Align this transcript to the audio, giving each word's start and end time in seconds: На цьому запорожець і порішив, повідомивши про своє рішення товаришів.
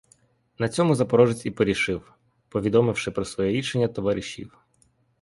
На 0.59 0.69
цьому 0.69 0.95
запорожець 0.95 1.45
і 1.45 1.51
порішив, 1.51 2.13
повідомивши 2.49 3.11
про 3.11 3.25
своє 3.25 3.51
рішення 3.51 3.87
товаришів. 3.87 4.57